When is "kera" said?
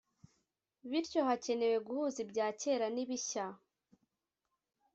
2.61-2.87